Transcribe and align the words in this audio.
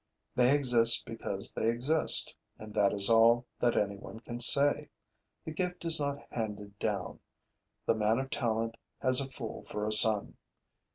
They 0.35 0.55
exist 0.55 1.05
because 1.05 1.53
they 1.53 1.69
exist; 1.69 2.35
and 2.57 2.73
that 2.73 2.91
is 2.91 3.07
all 3.07 3.45
that 3.59 3.77
any 3.77 3.97
one 3.97 4.19
can 4.19 4.39
say. 4.39 4.89
The 5.45 5.51
gift 5.51 5.85
is 5.85 5.99
not 5.99 6.25
handed 6.31 6.79
down: 6.79 7.19
the 7.85 7.93
man 7.93 8.17
of 8.17 8.31
talent 8.31 8.77
has 8.97 9.21
a 9.21 9.29
fool 9.29 9.63
for 9.65 9.85
a 9.85 9.91
son. 9.91 10.37